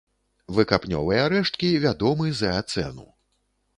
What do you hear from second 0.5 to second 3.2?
Выкапнёвыя рэшткі вядомы з эацэну.